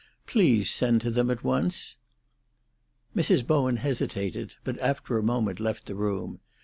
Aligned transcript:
"Please 0.25 0.71
send 0.71 0.99
to 1.01 1.11
them 1.11 1.29
at 1.29 1.43
once." 1.43 1.95
Mrs. 3.15 3.45
Bowen 3.45 3.77
hesitated, 3.77 4.55
but 4.63 4.79
after 4.79 5.19
a 5.19 5.23
moment 5.23 5.59
left 5.59 5.85
the 5.85 5.93
room. 5.93 6.39